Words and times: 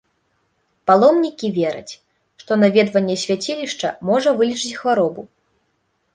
Паломнікі 0.91 1.51
вераць, 1.57 1.93
што 2.45 2.51
наведванне 2.63 3.15
свяцілішча 3.25 3.93
можа 4.11 4.29
вылечыць 4.43 4.77
хваробу. 4.81 5.21